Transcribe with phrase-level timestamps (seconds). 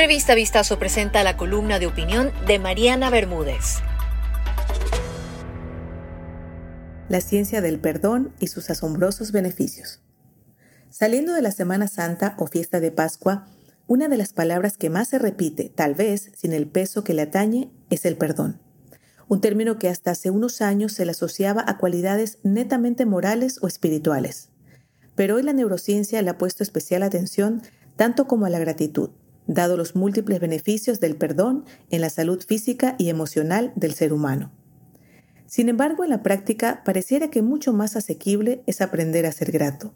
[0.00, 3.80] Revista Vistazo presenta la columna de opinión de Mariana Bermúdez.
[7.10, 10.00] La ciencia del perdón y sus asombrosos beneficios.
[10.88, 13.46] Saliendo de la Semana Santa o fiesta de Pascua,
[13.86, 17.20] una de las palabras que más se repite, tal vez sin el peso que le
[17.20, 18.58] atañe, es el perdón.
[19.28, 23.66] Un término que hasta hace unos años se le asociaba a cualidades netamente morales o
[23.66, 24.48] espirituales.
[25.14, 27.60] Pero hoy la neurociencia le ha puesto especial atención
[27.96, 29.10] tanto como a la gratitud,
[29.50, 34.52] dado los múltiples beneficios del perdón en la salud física y emocional del ser humano.
[35.46, 39.92] Sin embargo, en la práctica pareciera que mucho más asequible es aprender a ser grato,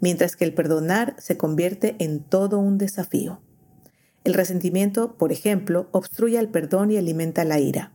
[0.00, 3.42] mientras que el perdonar se convierte en todo un desafío.
[4.24, 7.92] El resentimiento, por ejemplo, obstruye el perdón y alimenta la ira,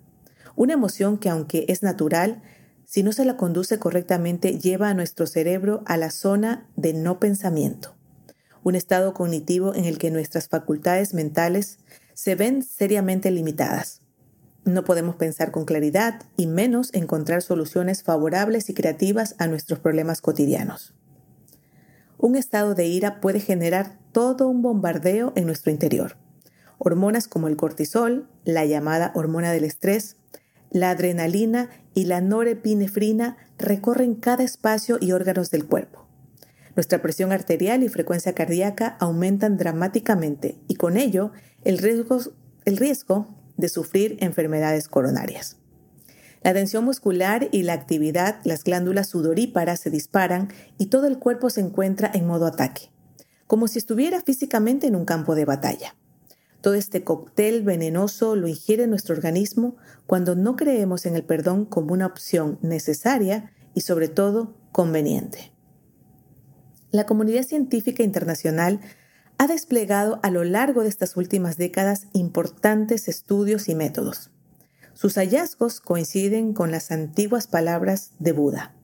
[0.56, 2.44] una emoción que aunque es natural,
[2.86, 7.20] si no se la conduce correctamente, lleva a nuestro cerebro a la zona de no
[7.20, 7.96] pensamiento,
[8.64, 11.80] un estado cognitivo en el que nuestras facultades mentales
[12.14, 14.02] se ven seriamente limitadas.
[14.66, 20.22] No podemos pensar con claridad y menos encontrar soluciones favorables y creativas a nuestros problemas
[20.22, 20.94] cotidianos.
[22.18, 26.16] Un estado de ira puede generar todo un bombardeo en nuestro interior.
[26.78, 30.16] Hormonas como el cortisol, la llamada hormona del estrés,
[30.72, 36.03] la adrenalina y la norepinefrina recorren cada espacio y órganos del cuerpo.
[36.76, 41.32] Nuestra presión arterial y frecuencia cardíaca aumentan dramáticamente y con ello
[41.64, 42.20] el riesgo,
[42.66, 45.58] el riesgo de sufrir enfermedades coronarias.
[46.44, 51.50] La tensión muscular y la actividad, las glándulas sudoríparas se disparan y todo el cuerpo
[51.50, 52.92] se encuentra en modo ataque,
[53.48, 55.96] como si estuviera físicamente en un campo de batalla.
[56.60, 61.94] Todo este cóctel venenoso lo ingiere nuestro organismo cuando no creemos en el perdón como
[61.94, 65.53] una opción necesaria y sobre todo conveniente.
[66.94, 68.80] La comunidad científica internacional
[69.40, 74.30] ha desplegado a lo largo de estas últimas décadas importantes estudios y métodos.
[74.94, 78.76] Sus hallazgos coinciden con las antiguas palabras de Buda.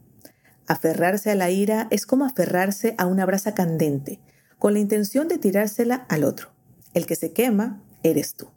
[0.65, 4.19] Aferrarse a la ira es como aferrarse a una brasa candente,
[4.57, 6.49] con la intención de tirársela al otro.
[6.95, 8.49] El que se quema eres tú.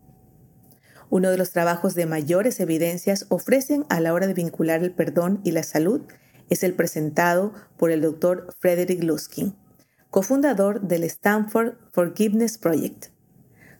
[1.10, 5.42] Uno de los trabajos de mayores evidencias ofrecen a la hora de vincular el perdón
[5.44, 6.00] y la salud
[6.52, 9.56] es el presentado por el doctor Frederick Luskin,
[10.10, 13.06] cofundador del Stanford Forgiveness Project.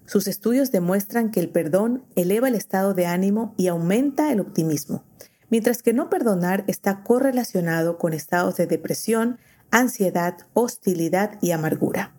[0.07, 5.05] Sus estudios demuestran que el perdón eleva el estado de ánimo y aumenta el optimismo,
[5.51, 9.39] mientras que no perdonar está correlacionado con estados de depresión,
[9.71, 12.15] ansiedad, hostilidad y amargura.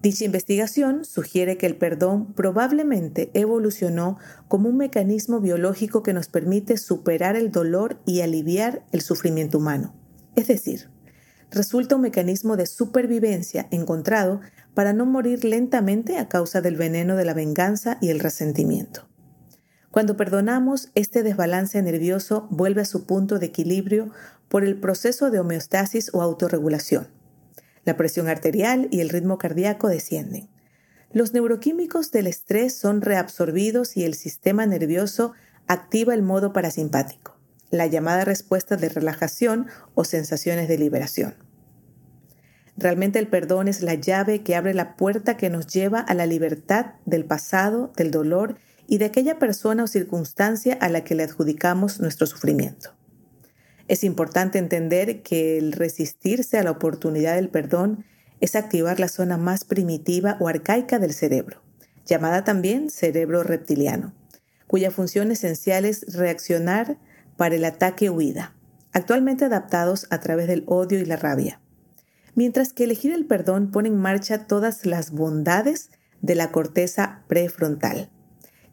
[0.00, 6.76] Dicha investigación sugiere que el perdón probablemente evolucionó como un mecanismo biológico que nos permite
[6.76, 9.96] superar el dolor y aliviar el sufrimiento humano.
[10.36, 10.88] Es decir,
[11.50, 14.40] resulta un mecanismo de supervivencia encontrado
[14.72, 19.08] para no morir lentamente a causa del veneno de la venganza y el resentimiento.
[19.90, 24.12] Cuando perdonamos, este desbalance nervioso vuelve a su punto de equilibrio
[24.48, 27.17] por el proceso de homeostasis o autorregulación.
[27.88, 30.50] La presión arterial y el ritmo cardíaco descienden.
[31.10, 35.32] Los neuroquímicos del estrés son reabsorbidos y el sistema nervioso
[35.68, 37.38] activa el modo parasimpático,
[37.70, 41.36] la llamada respuesta de relajación o sensaciones de liberación.
[42.76, 46.26] Realmente el perdón es la llave que abre la puerta que nos lleva a la
[46.26, 51.22] libertad del pasado, del dolor y de aquella persona o circunstancia a la que le
[51.22, 52.90] adjudicamos nuestro sufrimiento.
[53.88, 58.04] Es importante entender que el resistirse a la oportunidad del perdón
[58.40, 61.62] es activar la zona más primitiva o arcaica del cerebro,
[62.04, 64.12] llamada también cerebro reptiliano,
[64.66, 66.98] cuya función esencial es reaccionar
[67.36, 68.54] para el ataque-huida,
[68.92, 71.60] actualmente adaptados a través del odio y la rabia.
[72.34, 75.90] Mientras que elegir el perdón pone en marcha todas las bondades
[76.20, 78.10] de la corteza prefrontal,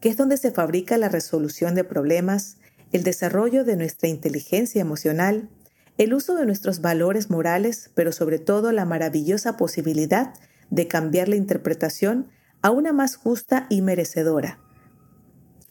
[0.01, 2.57] que es donde se fabrica la resolución de problemas,
[2.95, 5.49] el desarrollo de nuestra inteligencia emocional,
[5.97, 10.33] el uso de nuestros valores morales, pero sobre todo la maravillosa posibilidad
[10.69, 12.29] de cambiar la interpretación
[12.61, 14.59] a una más justa y merecedora,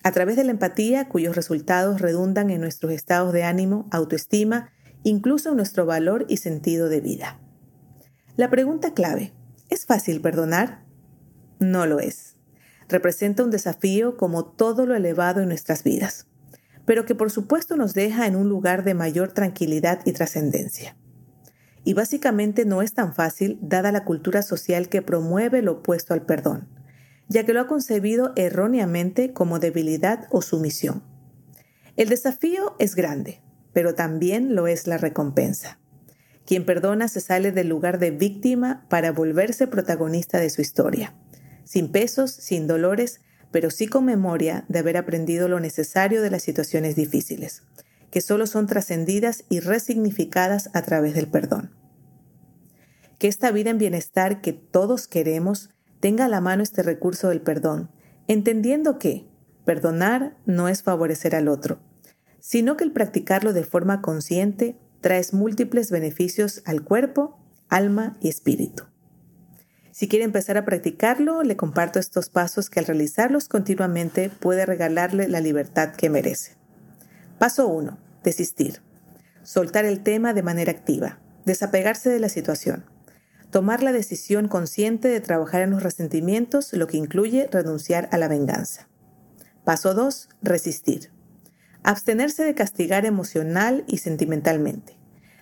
[0.03, 4.69] a través de la empatía cuyos resultados redundan en nuestros estados de ánimo, autoestima,
[5.03, 7.41] incluso en nuestro valor y sentido de vida.
[8.37, 9.33] La pregunta clave,
[9.71, 10.85] ¿es fácil perdonar?
[11.59, 12.37] No lo es.
[12.87, 16.27] Representa un desafío como todo lo elevado en nuestras vidas
[16.87, 20.97] pero que por supuesto nos deja en un lugar de mayor tranquilidad y trascendencia.
[21.85, 26.23] Y básicamente no es tan fácil dada la cultura social que promueve lo opuesto al
[26.23, 26.69] perdón,
[27.29, 31.03] ya que lo ha concebido erróneamente como debilidad o sumisión.
[31.97, 33.43] El desafío es grande,
[33.73, 35.79] pero también lo es la recompensa.
[36.47, 41.15] Quien perdona se sale del lugar de víctima para volverse protagonista de su historia.
[41.65, 46.43] sin pesos, sin dolores, pero sí con memoria de haber aprendido lo necesario de las
[46.43, 47.63] situaciones difíciles,
[48.11, 51.73] que solo son trascendidas y resignificadas a través del perdón.
[53.19, 55.71] Que esta vida en bienestar que todos queremos
[56.01, 57.91] tenga a la mano este recurso del perdón,
[58.29, 59.27] entendiendo que
[59.65, 61.81] perdonar no es favorecer al otro,
[62.41, 67.39] sino que el practicarlo de forma consciente trae múltiples beneficios al cuerpo,
[67.69, 68.85] alma y espíritu.
[69.95, 75.29] Si quiere empezar a practicarlo, le comparto estos pasos que al realizarlos continuamente puede regalarle
[75.29, 76.57] la libertad que merece.
[77.39, 77.97] Paso 1.
[78.25, 78.83] Desistir.
[79.45, 81.21] Soltar el tema de manera activa.
[81.45, 82.85] Desapegarse de la situación.
[83.53, 88.27] Tomar la decisión consciente de trabajar en los resentimientos, lo que incluye renunciar a la
[88.27, 88.89] venganza.
[89.63, 90.29] Paso 2.
[90.43, 91.13] Resistir.
[91.85, 94.99] Abstenerse de castigar emocional y sentimentalmente.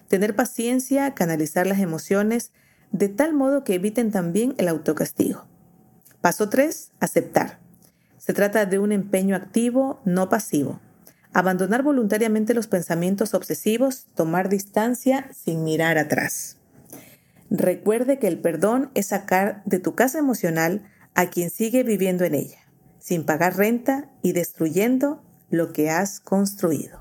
[0.09, 2.53] Tener paciencia, canalizar las emociones,
[2.93, 5.47] de tal modo que eviten también el autocastigo.
[6.21, 6.93] Paso 3.
[7.01, 7.59] Aceptar.
[8.19, 10.79] Se trata de un empeño activo, no pasivo.
[11.33, 16.59] Abandonar voluntariamente los pensamientos obsesivos, tomar distancia sin mirar atrás.
[17.51, 20.83] Recuerde que el perdón es sacar de tu casa emocional
[21.15, 22.61] a quien sigue viviendo en ella,
[22.99, 27.01] sin pagar renta y destruyendo lo que has construido.